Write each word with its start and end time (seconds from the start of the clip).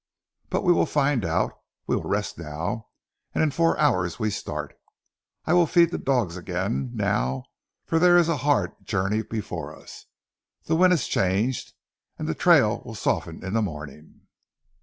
But 0.49 0.63
we 0.63 0.73
will 0.73 0.87
find 0.87 1.23
out... 1.23 1.53
we 1.85 1.95
will 1.95 2.09
rest 2.09 2.39
now, 2.39 2.87
and 3.35 3.43
in 3.43 3.51
four 3.51 3.77
hours 3.77 4.17
we 4.17 4.31
start. 4.31 4.75
I 5.45 5.53
will 5.53 5.67
feed 5.67 5.91
the 5.91 5.99
dogs 5.99 6.35
again 6.35 6.89
now, 6.95 7.43
for 7.85 7.99
there 7.99 8.17
is 8.17 8.27
a 8.27 8.37
hard 8.41 8.71
journey 8.83 9.21
before 9.21 9.75
us. 9.75 10.07
The 10.63 10.75
wind 10.75 10.91
has 10.91 11.05
changed 11.05 11.73
and 12.17 12.27
the 12.27 12.33
trail 12.33 12.81
will 12.83 12.95
soften 12.95 13.45
in 13.45 13.53
the 13.53 13.61
morning." 13.61 14.21